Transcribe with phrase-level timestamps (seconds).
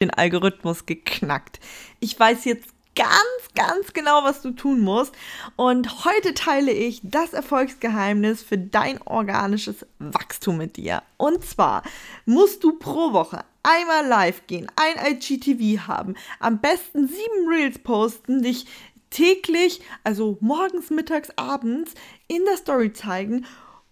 [0.00, 1.60] den Algorithmus geknackt.
[2.00, 5.14] Ich weiß jetzt ganz, ganz genau, was du tun musst.
[5.56, 11.02] Und heute teile ich das Erfolgsgeheimnis für dein organisches Wachstum mit dir.
[11.18, 11.82] Und zwar
[12.24, 18.42] musst du pro Woche einmal live gehen, ein IGTV haben, am besten sieben Reels posten,
[18.42, 18.66] dich
[19.10, 21.92] täglich, also morgens, mittags, abends
[22.26, 23.44] in der Story zeigen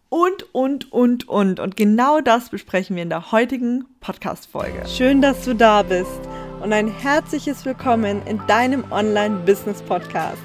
[0.09, 1.61] und, und, und, und.
[1.61, 4.85] Und genau das besprechen wir in der heutigen Podcast-Folge.
[4.89, 6.21] Schön, dass du da bist
[6.63, 10.39] und ein herzliches Willkommen in deinem Online-Business-Podcast.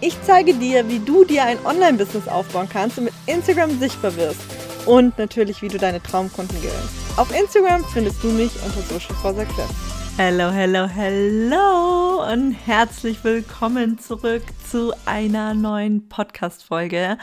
[0.00, 4.40] Ich zeige dir, wie du dir ein Online-Business aufbauen kannst und mit Instagram sichtbar wirst.
[4.86, 7.18] Und natürlich, wie du deine Traumkunden gewinnst.
[7.18, 9.68] Auf Instagram findest du mich unter Social for Success.
[10.16, 17.18] Hello, hello, hello und herzlich willkommen zurück zu einer neuen Podcast-Folge.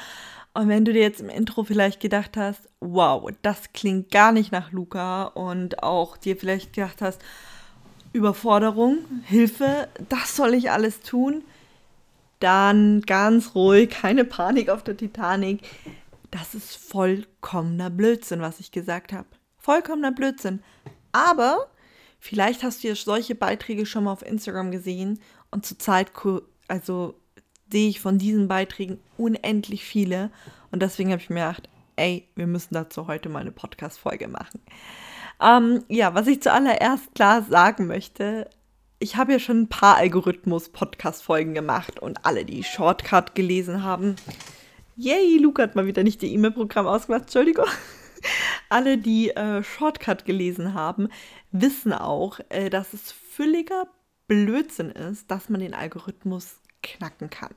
[0.56, 4.54] Und wenn du dir jetzt im Intro vielleicht gedacht hast, wow, das klingt gar nicht
[4.54, 7.22] nach Luca und auch dir vielleicht gedacht hast,
[8.14, 11.44] Überforderung, Hilfe, das soll ich alles tun,
[12.40, 15.60] dann ganz ruhig, keine Panik auf der Titanic.
[16.32, 19.28] Das ist vollkommener Blödsinn, was ich gesagt habe.
[19.58, 20.64] Vollkommener Blödsinn.
[21.12, 21.68] Aber
[22.18, 25.20] vielleicht hast du ja solche Beiträge schon mal auf Instagram gesehen
[25.52, 26.14] und zurzeit,
[26.70, 27.16] also
[27.72, 30.32] sehe ich von diesen Beiträgen unendlich viele.
[30.72, 34.62] Und deswegen habe ich mir gedacht, ey, wir müssen dazu heute mal eine Podcast-Folge machen.
[35.42, 38.50] Ähm, ja, was ich zuallererst klar sagen möchte,
[39.00, 44.16] ich habe ja schon ein paar Algorithmus-Podcast-Folgen gemacht und alle, die Shortcut gelesen haben.
[44.96, 47.66] Yay, Luca hat mal wieder nicht die E-Mail-Programm ausgemacht, Entschuldigung.
[48.70, 51.10] alle, die äh, Shortcut gelesen haben,
[51.52, 53.88] wissen auch, äh, dass es völliger
[54.28, 57.54] Blödsinn ist, dass man den Algorithmus knacken kann.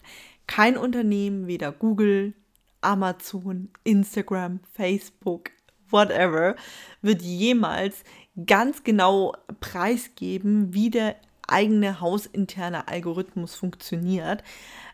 [0.46, 2.34] Kein Unternehmen, weder Google,
[2.80, 5.50] Amazon, Instagram, Facebook,
[5.90, 6.56] whatever,
[7.02, 8.02] wird jemals
[8.46, 14.42] ganz genau preisgeben, wie der eigene hausinterne Algorithmus funktioniert.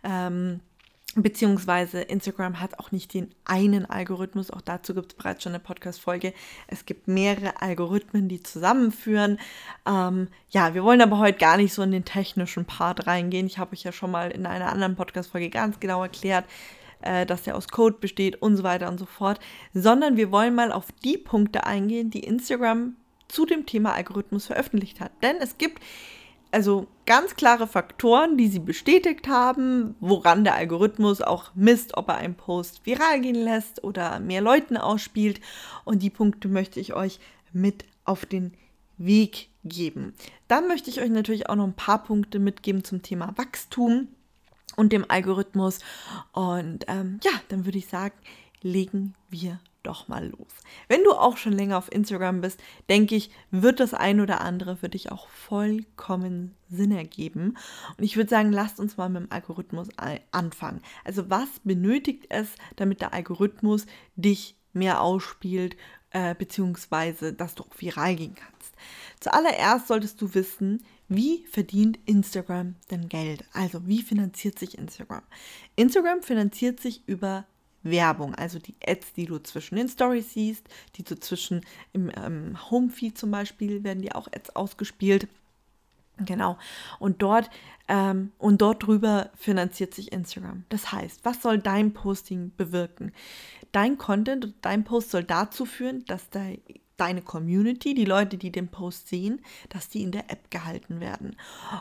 [0.03, 0.61] Ähm,
[1.17, 5.61] Beziehungsweise Instagram hat auch nicht den einen Algorithmus, auch dazu gibt es bereits schon eine
[5.61, 6.35] Podcast-Folge.
[6.67, 9.39] Es gibt mehrere Algorithmen, die zusammenführen.
[9.87, 13.47] Ähm, ja, wir wollen aber heute gar nicht so in den technischen Part reingehen.
[13.47, 16.47] Ich habe euch ja schon mal in einer anderen Podcast-Folge ganz genau erklärt,
[17.03, 19.39] äh, dass der aus Code besteht und so weiter und so fort.
[19.73, 22.97] Sondern wir wollen mal auf die Punkte eingehen, die Instagram
[23.29, 25.13] zu dem Thema Algorithmus veröffentlicht hat.
[25.23, 25.81] Denn es gibt
[26.55, 32.17] also ganz klare Faktoren, die sie bestätigt haben, woran der Algorithmus auch misst, ob er
[32.19, 35.41] einen Post viral gehen lässt oder mehr Leuten ausspielt.
[35.85, 37.19] Und die Punkte möchte ich euch
[37.53, 38.55] mit auf den
[38.99, 40.15] Weg geben.
[40.47, 44.07] Dann möchte ich euch natürlich auch noch ein paar Punkte mitgeben zum Thema Wachstum
[44.77, 45.81] und dem Algorithmus.
[46.33, 48.15] Und ähm, ja, dann würde ich sagen,
[48.63, 50.49] legen wir doch mal los.
[50.89, 54.77] Wenn du auch schon länger auf Instagram bist, denke ich, wird das ein oder andere
[54.77, 57.57] für dich auch vollkommen Sinn ergeben.
[57.97, 59.89] Und ich würde sagen, lasst uns mal mit dem Algorithmus
[60.33, 60.83] anfangen.
[61.05, 63.87] Also was benötigt es, damit der Algorithmus
[64.17, 65.77] dich mehr ausspielt,
[66.11, 68.75] äh, beziehungsweise dass du auch viral gehen kannst?
[69.21, 73.45] Zuallererst solltest du wissen, wie verdient Instagram denn Geld?
[73.53, 75.23] Also wie finanziert sich Instagram?
[75.77, 77.47] Instagram finanziert sich über
[77.85, 82.59] Werbung, also die Ads, die du zwischen den Stories siehst, die du zwischen im ähm,
[82.71, 85.29] Homefeed zum Beispiel werden die auch Ads ausgespielt.
[86.19, 86.59] Genau.
[87.01, 87.51] Und dort
[87.89, 90.65] ähm, und dort drüber finanziert sich Instagram.
[90.69, 93.13] Das heißt, was soll dein Posting bewirken?
[93.73, 96.61] Dein Content, dein Post soll dazu führen, dass de,
[96.97, 101.37] deine Community, die Leute, die den Post sehen, dass die in der App gehalten werden.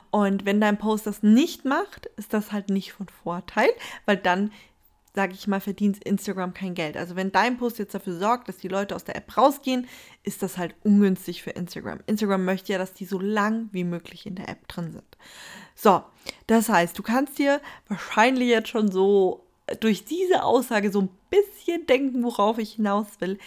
[0.09, 3.69] Und wenn dein Post das nicht macht, ist das halt nicht von Vorteil,
[4.06, 4.52] weil dann
[5.16, 6.97] sage ich mal, verdient Instagram kein Geld.
[6.97, 9.88] Also wenn dein Post jetzt dafür sorgt, dass die Leute aus der App rausgehen,
[10.24, 12.00] ist das halt ungünstig für Instagram.
[12.07, 15.18] Instagram möchte ja, dass die so lang wie möglich in der App drin sind.
[15.75, 16.03] So,
[16.47, 19.46] das heißt, du kannst dir wahrscheinlich jetzt schon so
[19.79, 23.38] durch diese Aussage so ein bisschen denken, worauf ich hinaus will.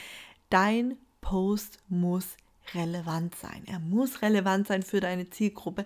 [0.51, 2.37] Dein Post muss
[2.75, 3.65] relevant sein.
[3.67, 5.85] Er muss relevant sein für deine Zielgruppe,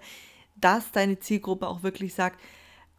[0.56, 2.38] dass deine Zielgruppe auch wirklich sagt,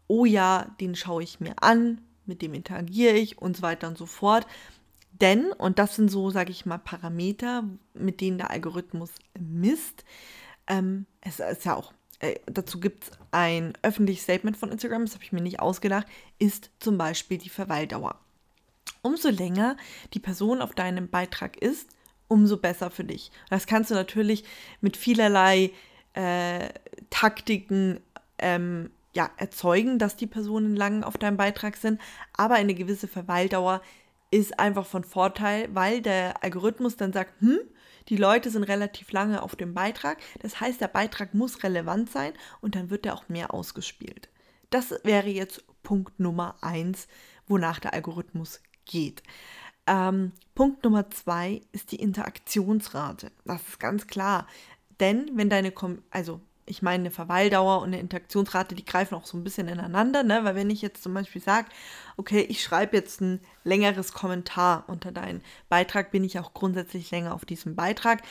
[0.08, 3.98] oh ja, den schaue ich mir an, mit dem interagiere ich und so weiter und
[3.98, 4.46] so fort.
[5.20, 7.64] Denn, und das sind so, sage ich mal, Parameter,
[7.94, 10.04] mit denen der Algorithmus misst,
[10.66, 15.14] ähm, es ist ja auch, äh, dazu gibt es ein öffentliches Statement von Instagram, das
[15.14, 16.06] habe ich mir nicht ausgedacht,
[16.38, 18.18] ist zum Beispiel die Verweildauer.
[19.02, 19.76] Umso länger
[20.14, 21.88] die Person auf deinem Beitrag ist,
[22.28, 23.30] umso besser für dich.
[23.50, 24.44] Das kannst du natürlich
[24.80, 25.72] mit vielerlei
[26.14, 26.68] äh,
[27.10, 28.00] Taktiken
[28.38, 32.00] ähm, ja, erzeugen, dass die Personen lang auf deinem Beitrag sind,
[32.36, 33.82] aber eine gewisse Verweildauer
[34.30, 37.58] ist einfach von Vorteil, weil der Algorithmus dann sagt, hm,
[38.08, 40.18] die Leute sind relativ lange auf dem Beitrag.
[40.40, 44.28] Das heißt, der Beitrag muss relevant sein und dann wird er auch mehr ausgespielt.
[44.70, 47.06] Das wäre jetzt Punkt Nummer eins,
[47.46, 49.22] wonach der Algorithmus geht.
[49.86, 53.30] Ähm, Punkt Nummer zwei ist die Interaktionsrate.
[53.44, 54.46] Das ist ganz klar.
[55.00, 55.72] Denn wenn deine,
[56.10, 60.22] also ich meine, eine Verweildauer und eine Interaktionsrate, die greifen auch so ein bisschen ineinander,
[60.22, 60.44] ne?
[60.44, 61.68] Weil wenn ich jetzt zum Beispiel sage,
[62.16, 67.34] okay, ich schreibe jetzt ein längeres Kommentar unter deinen Beitrag, bin ich auch grundsätzlich länger
[67.34, 68.22] auf diesem Beitrag.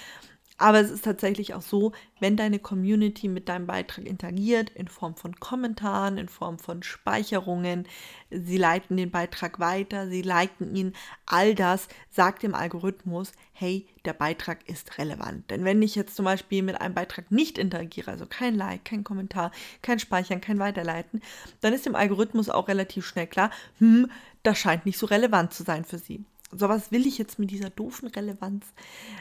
[0.61, 5.15] Aber es ist tatsächlich auch so, wenn deine Community mit deinem Beitrag interagiert, in Form
[5.15, 7.87] von Kommentaren, in Form von Speicherungen,
[8.29, 10.93] sie leiten den Beitrag weiter, sie liken ihn,
[11.25, 15.49] all das sagt dem Algorithmus, hey, der Beitrag ist relevant.
[15.49, 19.03] Denn wenn ich jetzt zum Beispiel mit einem Beitrag nicht interagiere, also kein Like, kein
[19.03, 19.49] Kommentar,
[19.81, 21.21] kein Speichern, kein Weiterleiten,
[21.61, 23.49] dann ist dem Algorithmus auch relativ schnell klar,
[23.79, 24.11] hm,
[24.43, 27.69] das scheint nicht so relevant zu sein für sie sowas will ich jetzt mit dieser
[27.69, 28.65] doofen Relevanz.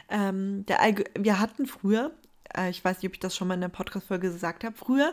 [0.08, 0.78] Ähm, der
[1.18, 2.12] wir hatten früher,
[2.56, 5.12] äh, ich weiß nicht, ob ich das schon mal in der Podcast-Folge gesagt habe, früher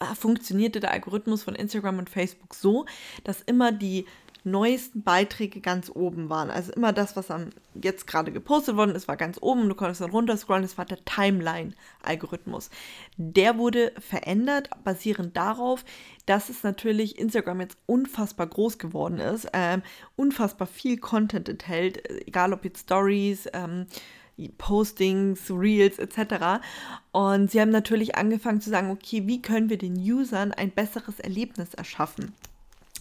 [0.00, 2.86] äh, funktionierte der Algorithmus von Instagram und Facebook so,
[3.24, 4.06] dass immer die
[4.50, 6.50] neuesten Beiträge ganz oben waren.
[6.50, 9.68] Also immer das, was am jetzt gerade gepostet worden ist, war ganz oben.
[9.68, 10.62] Du konntest dann runterscrollen.
[10.62, 12.70] Das war der Timeline-Algorithmus.
[13.16, 15.84] Der wurde verändert, basierend darauf,
[16.26, 19.82] dass es natürlich Instagram jetzt unfassbar groß geworden ist, ähm,
[20.16, 23.86] unfassbar viel Content enthält, egal ob jetzt Stories, ähm,
[24.56, 26.62] Postings, Reels etc.
[27.10, 31.18] Und sie haben natürlich angefangen zu sagen, okay, wie können wir den Usern ein besseres
[31.18, 32.32] Erlebnis erschaffen?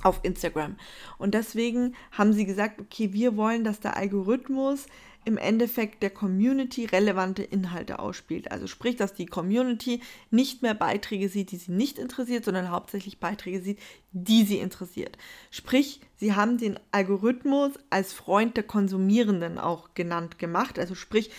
[0.07, 0.77] Auf Instagram.
[1.17, 4.87] Und deswegen haben sie gesagt, okay, wir wollen, dass der Algorithmus
[5.25, 8.49] im Endeffekt der Community relevante Inhalte ausspielt.
[8.49, 9.99] Also sprich, dass die Community
[10.31, 13.79] nicht mehr Beiträge sieht, die sie nicht interessiert, sondern hauptsächlich Beiträge sieht,
[14.13, 15.17] die sie interessiert.
[15.51, 20.79] Sprich, sie haben den Algorithmus als Freund der Konsumierenden auch genannt gemacht.
[20.79, 21.29] Also sprich,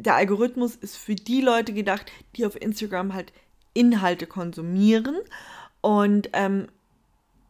[0.00, 3.32] der Algorithmus ist für die Leute gedacht, die auf Instagram halt
[3.72, 5.16] Inhalte konsumieren
[5.80, 6.66] und ähm,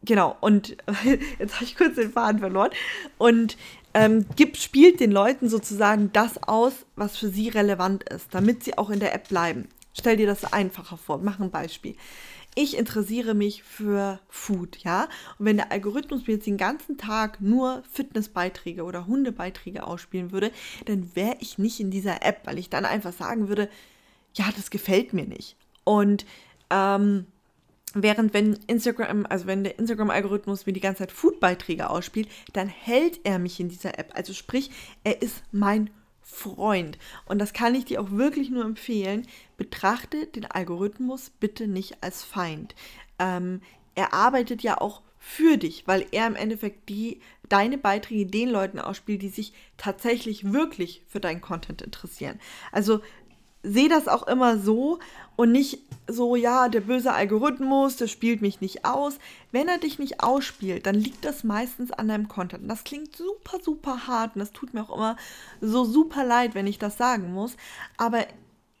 [0.07, 0.75] genau, und
[1.39, 2.71] jetzt habe ich kurz den Faden verloren.
[3.19, 3.57] Und
[3.93, 8.77] ähm, gibt, spielt den Leuten sozusagen das aus, was für sie relevant ist, damit sie
[8.77, 9.67] auch in der App bleiben.
[9.93, 11.19] Stell dir das einfacher vor.
[11.19, 11.95] Mach ein Beispiel.
[12.53, 15.03] Ich interessiere mich für Food, ja?
[15.37, 20.51] Und wenn der Algorithmus mir jetzt den ganzen Tag nur Fitnessbeiträge oder Hundebeiträge ausspielen würde,
[20.85, 23.69] dann wäre ich nicht in dieser App, weil ich dann einfach sagen würde,
[24.33, 25.55] ja, das gefällt mir nicht.
[25.83, 26.25] Und
[26.69, 27.27] ähm,
[28.03, 33.19] Während wenn Instagram, also wenn der Instagram-Algorithmus mir die ganze Zeit Food-Beiträge ausspielt, dann hält
[33.23, 34.11] er mich in dieser App.
[34.15, 34.71] Also sprich,
[35.03, 35.89] er ist mein
[36.21, 36.97] Freund.
[37.25, 39.25] Und das kann ich dir auch wirklich nur empfehlen.
[39.55, 42.75] Betrachte den Algorithmus bitte nicht als Feind.
[43.17, 43.61] Ähm,
[43.95, 48.79] er arbeitet ja auch für dich, weil er im Endeffekt die, deine Beiträge den Leuten
[48.79, 52.39] ausspielt, die sich tatsächlich wirklich für deinen Content interessieren.
[52.71, 53.01] Also
[53.67, 54.99] sehe das auch immer so
[55.35, 59.19] und nicht so, ja, der böse Algorithmus, der spielt mich nicht aus.
[59.51, 62.63] Wenn er dich nicht ausspielt, dann liegt das meistens an deinem Content.
[62.63, 65.17] Und das klingt super, super hart und das tut mir auch immer
[65.61, 67.57] so super leid, wenn ich das sagen muss.
[67.97, 68.25] Aber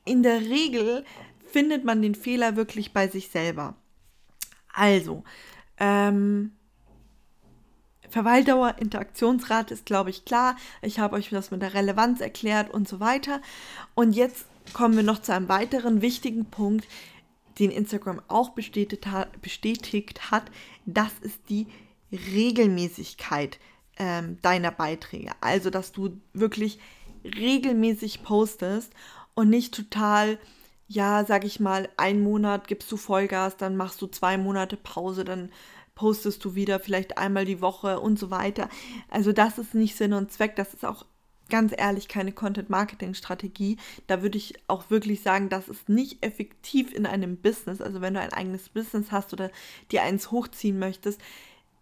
[0.05, 1.03] in der Regel
[1.51, 3.75] findet man den Fehler wirklich bei sich selber.
[4.73, 5.23] Also,
[5.79, 6.53] ähm,
[8.09, 10.55] Verweildauer, Interaktionsrate ist, glaube ich, klar.
[10.81, 13.41] Ich habe euch das mit der Relevanz erklärt und so weiter.
[13.95, 16.87] Und jetzt kommen wir noch zu einem weiteren wichtigen Punkt,
[17.59, 19.41] den Instagram auch bestätigt hat.
[19.41, 20.51] Bestätigt hat.
[20.85, 21.67] Das ist die
[22.11, 23.59] Regelmäßigkeit
[23.97, 25.31] ähm, deiner Beiträge.
[25.41, 26.79] Also, dass du wirklich
[27.23, 28.93] regelmäßig postest
[29.33, 30.39] und nicht total,
[30.87, 35.25] ja, sag ich mal, einen Monat gibst du Vollgas, dann machst du zwei Monate Pause,
[35.25, 35.51] dann
[35.95, 38.69] postest du wieder vielleicht einmal die Woche und so weiter.
[39.09, 41.05] Also das ist nicht Sinn und Zweck, das ist auch
[41.49, 43.77] ganz ehrlich keine Content-Marketing-Strategie.
[44.07, 47.81] Da würde ich auch wirklich sagen, das ist nicht effektiv in einem Business.
[47.81, 49.51] Also wenn du ein eigenes Business hast oder
[49.91, 51.19] dir eins hochziehen möchtest,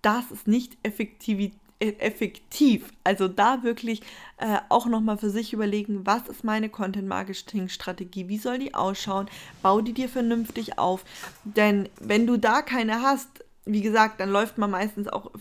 [0.02, 1.52] das ist nicht effektiv.
[1.80, 2.94] Äh, effektiv.
[3.04, 4.02] Also da wirklich
[4.38, 9.28] äh, auch nochmal für sich überlegen, was ist meine Content-Marketing-Strategie, wie soll die ausschauen,
[9.62, 11.04] bau die dir vernünftig auf.
[11.44, 15.32] Denn wenn du da keine hast, wie gesagt, dann läuft man meistens auch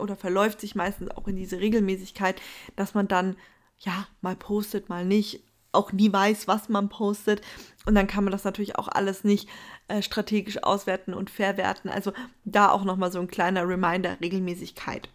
[0.00, 2.42] oder verläuft sich meistens auch in diese Regelmäßigkeit,
[2.74, 3.36] dass man dann
[3.78, 7.42] ja, mal postet, mal nicht, auch nie weiß, was man postet.
[7.86, 9.48] Und dann kann man das natürlich auch alles nicht
[9.88, 11.90] äh, strategisch auswerten und verwerten.
[11.90, 12.12] Also
[12.44, 15.08] da auch nochmal so ein kleiner Reminder, Regelmäßigkeit.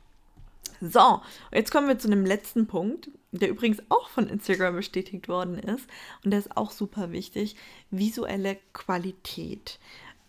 [0.82, 5.60] So, jetzt kommen wir zu einem letzten Punkt, der übrigens auch von Instagram bestätigt worden
[5.60, 5.88] ist.
[6.24, 7.56] Und der ist auch super wichtig.
[7.92, 9.80] Visuelle Qualität.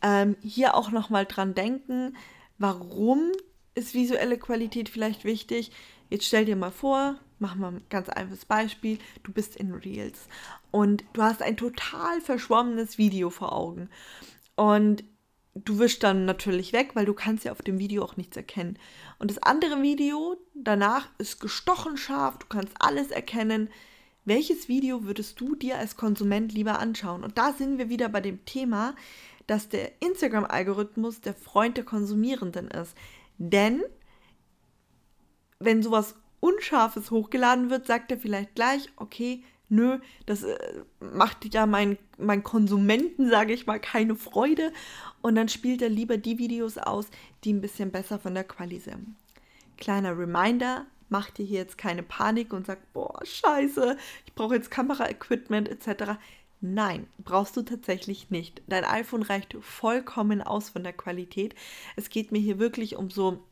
[0.02, 2.16] Ähm, hier auch nochmal dran denken,
[2.58, 3.32] warum
[3.74, 5.70] ist visuelle Qualität vielleicht wichtig?
[6.10, 10.28] Jetzt stell dir mal vor, machen wir ein ganz einfaches Beispiel, du bist in Reels
[10.70, 13.88] und du hast ein total verschwommenes Video vor Augen.
[14.56, 15.04] Und
[15.54, 18.78] du wischst dann natürlich weg, weil du kannst ja auf dem Video auch nichts erkennen.
[19.18, 23.70] Und das andere Video danach ist gestochen scharf, du kannst alles erkennen.
[24.24, 27.24] Welches Video würdest du dir als Konsument lieber anschauen?
[27.24, 28.94] Und da sind wir wieder bei dem Thema,
[29.46, 32.94] dass der Instagram-Algorithmus der Freund der Konsumierenden ist.
[33.38, 33.82] Denn
[35.60, 40.56] wenn sowas Unscharfes hochgeladen wird, sagt er vielleicht gleich, okay, nö, das äh,
[41.00, 44.72] macht ja meinen mein Konsumenten, sage ich mal, keine Freude.
[45.22, 47.06] Und dann spielt er lieber die Videos aus,
[47.44, 49.14] die ein bisschen besser von der Quali sind.
[49.76, 54.70] Kleiner Reminder, mach dir hier jetzt keine Panik und sag, boah, scheiße, ich brauche jetzt
[54.70, 56.18] Kameraequipment etc.
[56.60, 58.62] Nein, brauchst du tatsächlich nicht.
[58.66, 61.54] Dein iPhone reicht vollkommen aus von der Qualität.
[61.96, 63.42] Es geht mir hier wirklich um so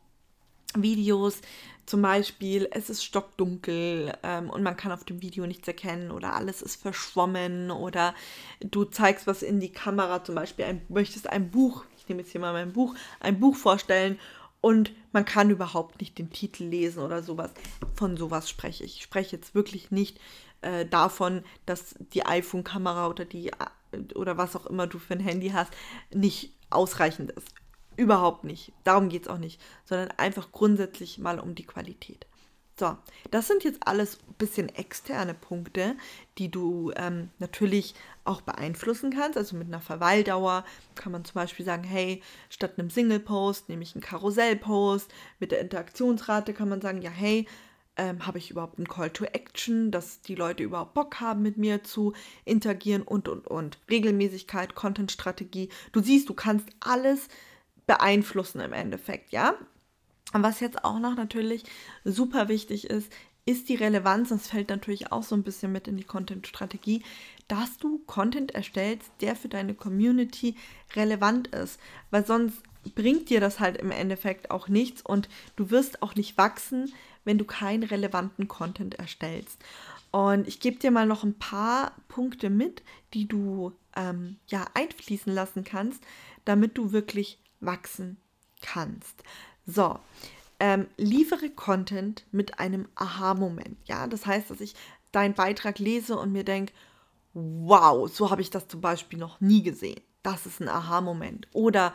[0.75, 1.41] Videos,
[1.85, 6.33] zum Beispiel, es ist stockdunkel ähm, und man kann auf dem Video nichts erkennen oder
[6.33, 8.13] alles ist verschwommen oder
[8.59, 12.31] du zeigst was in die Kamera, zum Beispiel ein, möchtest ein Buch, ich nehme jetzt
[12.31, 14.19] hier mal mein Buch, ein Buch vorstellen
[14.61, 17.51] und man kann überhaupt nicht den Titel lesen oder sowas.
[17.95, 18.97] Von sowas spreche ich.
[18.97, 20.19] Ich spreche jetzt wirklich nicht
[20.61, 25.19] äh, davon, dass die iPhone-Kamera oder die äh, oder was auch immer du für ein
[25.19, 25.71] Handy hast,
[26.13, 27.47] nicht ausreichend ist.
[27.99, 28.71] Überhaupt nicht.
[28.85, 29.59] Darum geht es auch nicht.
[29.83, 32.25] Sondern einfach grundsätzlich mal um die Qualität.
[32.79, 32.95] So,
[33.29, 35.97] das sind jetzt alles ein bisschen externe Punkte,
[36.37, 39.37] die du ähm, natürlich auch beeinflussen kannst.
[39.37, 40.63] Also mit einer Verweildauer
[40.95, 45.13] kann man zum Beispiel sagen, hey, statt einem Single-Post nehme ich einen Karussell-Post.
[45.41, 47.49] Mit der Interaktionsrate kann man sagen, ja, hey,
[47.97, 51.57] ähm, habe ich überhaupt einen Call to Action, dass die Leute überhaupt Bock haben, mit
[51.57, 52.13] mir zu
[52.45, 53.77] interagieren und, und, und.
[53.89, 55.67] Regelmäßigkeit, Content-Strategie.
[55.91, 57.27] Du siehst, du kannst alles
[57.89, 59.55] beeinflussen im Endeffekt, ja.
[60.31, 61.63] Und was jetzt auch noch natürlich
[62.05, 63.11] super wichtig ist,
[63.47, 67.03] ist die Relevanz, das fällt natürlich auch so ein bisschen mit in die Content-Strategie,
[67.47, 70.55] dass du Content erstellst, der für deine Community
[70.95, 71.79] relevant ist,
[72.11, 72.61] weil sonst
[72.93, 76.93] bringt dir das halt im Endeffekt auch nichts und du wirst auch nicht wachsen,
[77.25, 79.57] wenn du keinen relevanten Content erstellst.
[80.11, 82.83] Und ich gebe dir mal noch ein paar Punkte mit,
[83.15, 86.03] die du ähm, ja einfließen lassen kannst,
[86.45, 88.17] damit du wirklich wachsen
[88.61, 89.23] kannst.
[89.65, 89.99] So,
[90.59, 93.77] ähm, liefere Content mit einem Aha-Moment.
[93.85, 94.75] Ja, das heißt, dass ich
[95.11, 96.73] deinen Beitrag lese und mir denke,
[97.33, 100.01] wow, so habe ich das zum Beispiel noch nie gesehen.
[100.23, 101.47] Das ist ein Aha-Moment.
[101.53, 101.93] Oder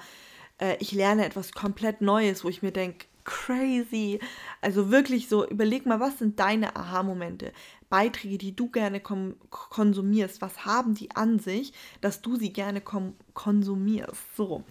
[0.59, 4.21] äh, ich lerne etwas komplett Neues, wo ich mir denke, crazy.
[4.61, 7.53] Also wirklich so, überleg mal, was sind deine Aha-Momente?
[7.89, 14.37] Beiträge, die du gerne konsumierst, was haben die an sich, dass du sie gerne konsumierst?
[14.37, 14.65] So.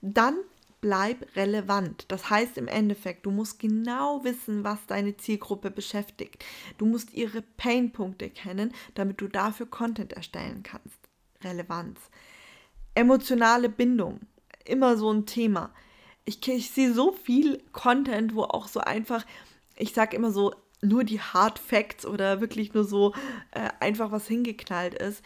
[0.00, 0.36] Dann
[0.80, 2.04] bleib relevant.
[2.08, 6.44] Das heißt im Endeffekt, du musst genau wissen, was deine Zielgruppe beschäftigt.
[6.76, 10.98] Du musst ihre Painpunkte kennen, damit du dafür Content erstellen kannst.
[11.42, 11.98] Relevanz.
[12.94, 14.20] Emotionale Bindung.
[14.64, 15.72] Immer so ein Thema.
[16.24, 19.24] Ich, ich sehe so viel Content, wo auch so einfach,
[19.76, 20.54] ich sage immer so,
[20.84, 23.14] nur die Hard Facts oder wirklich nur so
[23.52, 25.22] äh, einfach was hingeknallt ist.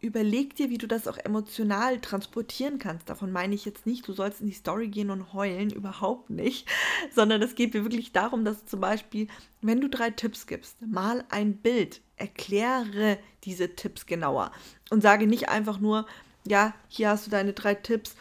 [0.00, 3.10] Überleg dir, wie du das auch emotional transportieren kannst.
[3.10, 6.66] Davon meine ich jetzt nicht, du sollst in die Story gehen und heulen, überhaupt nicht,
[7.14, 9.28] sondern es geht mir wirklich darum, dass zum Beispiel,
[9.60, 14.52] wenn du drei Tipps gibst, mal ein Bild, erkläre diese Tipps genauer.
[14.88, 16.06] Und sage nicht einfach nur,
[16.46, 18.16] ja, hier hast du deine drei Tipps,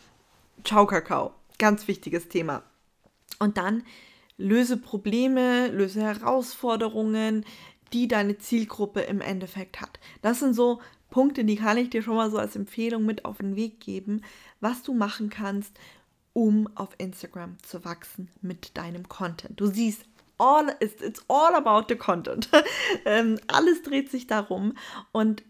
[0.65, 2.63] ciao Kakao, ganz wichtiges Thema.
[3.37, 3.83] Und dann
[4.37, 7.45] löse Probleme, löse Herausforderungen,
[7.93, 9.99] die deine Zielgruppe im Endeffekt hat.
[10.21, 13.37] Das sind so Punkte, die kann ich dir schon mal so als Empfehlung mit auf
[13.37, 14.21] den Weg geben,
[14.59, 15.77] was du machen kannst,
[16.33, 19.59] um auf Instagram zu wachsen mit deinem Content.
[19.59, 20.05] Du siehst,
[20.37, 22.49] all, it's, it's all about the content.
[23.05, 24.73] ähm, alles dreht sich darum
[25.11, 25.43] und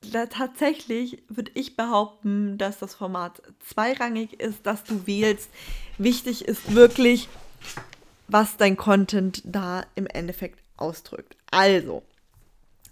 [0.00, 5.50] da tatsächlich würde ich behaupten, dass das Format zweirangig ist, dass du wählst.
[5.98, 7.28] Wichtig ist wirklich,
[8.28, 11.36] was dein Content da im Endeffekt ausdrückt.
[11.50, 12.02] Also,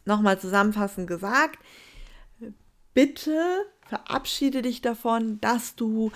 [0.05, 1.59] nochmal zusammenfassend gesagt,
[2.93, 6.13] bitte verabschiede dich davon, dass du,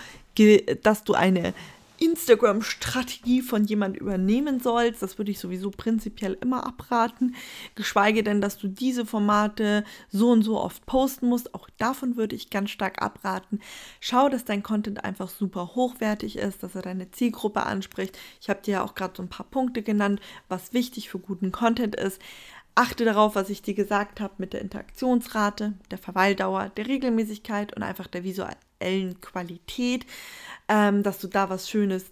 [0.83, 1.55] dass du eine
[2.03, 5.03] Instagram-Strategie von jemand übernehmen sollst.
[5.03, 7.37] Das würde ich sowieso prinzipiell immer abraten.
[7.77, 11.55] Geschweige denn, dass du diese Formate so und so oft posten musst.
[11.55, 13.61] Auch davon würde ich ganz stark abraten.
[14.01, 18.19] Schau, dass dein Content einfach super hochwertig ist, dass er deine Zielgruppe anspricht.
[18.41, 21.53] Ich habe dir ja auch gerade so ein paar Punkte genannt, was wichtig für guten
[21.53, 22.21] Content ist.
[22.75, 27.83] Achte darauf, was ich dir gesagt habe mit der Interaktionsrate, der Verweildauer, der Regelmäßigkeit und
[27.83, 28.25] einfach der
[28.83, 30.07] visuellen Qualität,
[30.69, 32.07] ähm, dass du da was Schönes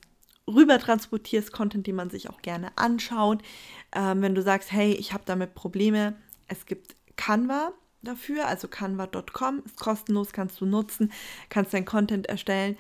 [0.47, 3.43] rüber transportierst, Content, den man sich auch gerne anschaut.
[3.93, 6.15] Ähm, wenn du sagst, hey, ich habe damit Probleme,
[6.49, 7.73] es gibt Canva
[8.03, 11.13] dafür, also canva.com, ist kostenlos, kannst du nutzen,
[11.51, 12.77] kannst dein Content erstellen.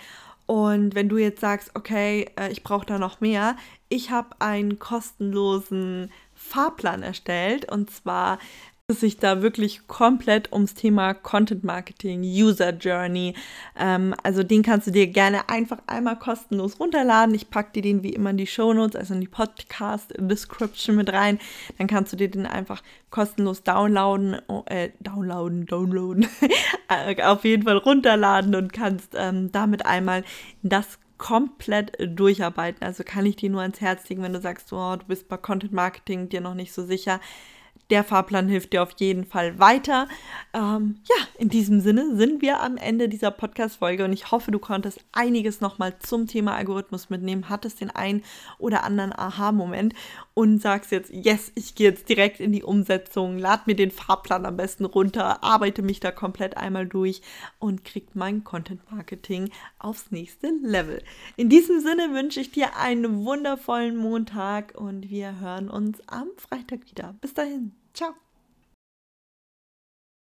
[0.47, 3.57] Und wenn du jetzt sagst, okay, äh, ich brauche da noch mehr,
[3.89, 8.39] ich habe einen kostenlosen Fahrplan erstellt und zwar
[8.95, 13.35] sich da wirklich komplett ums Thema Content Marketing, User Journey.
[13.79, 17.35] Ähm, also den kannst du dir gerne einfach einmal kostenlos runterladen.
[17.35, 20.97] Ich packe dir den wie immer in die Show Notes, also in die Podcast Description
[20.97, 21.39] mit rein.
[21.79, 26.27] Dann kannst du dir den einfach kostenlos downloaden, oh, äh, downloaden, downloaden,
[27.25, 30.25] auf jeden Fall runterladen und kannst ähm, damit einmal
[30.63, 32.83] das komplett durcharbeiten.
[32.83, 35.37] Also kann ich dir nur ans Herz legen, wenn du sagst, oh, du bist bei
[35.37, 37.21] Content Marketing dir noch nicht so sicher
[37.91, 40.09] der Fahrplan hilft dir auf jeden Fall weiter.
[40.53, 44.59] Ähm, ja, in diesem Sinne sind wir am Ende dieser Podcast-Folge und ich hoffe, du
[44.59, 48.23] konntest einiges nochmal zum Thema Algorithmus mitnehmen, hattest den einen
[48.59, 49.95] oder anderen Aha-Moment
[50.35, 54.47] und sagst jetzt, yes, ich gehe jetzt direkt in die Umsetzung, lad mir den Fahrplan
[54.47, 57.23] am besten runter, arbeite mich da komplett einmal durch
[57.59, 61.03] und krieg mein Content-Marketing aufs nächste Level.
[61.37, 66.91] In diesem Sinne wünsche ich dir einen wundervollen Montag und wir hören uns am Freitag
[66.91, 67.15] wieder.
[67.21, 67.80] Bis dahin.
[67.93, 68.15] Ciao